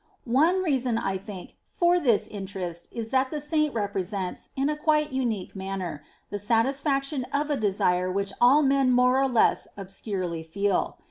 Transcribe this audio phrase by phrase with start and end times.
[0.25, 5.11] One reason, I think, for this interest is that the Saint represents, in a quite
[5.13, 10.97] unique manner, the satisfaction of a desire which all men more or less obscurely feel.